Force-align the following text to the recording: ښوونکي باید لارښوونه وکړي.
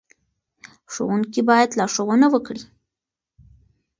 ښوونکي 0.93 1.41
باید 1.49 1.75
لارښوونه 1.79 2.27
وکړي. 2.31 2.63